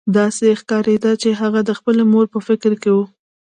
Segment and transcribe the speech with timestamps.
[0.17, 2.97] داسې ښکارېده چې هغه د خپلې مور په فکر کې و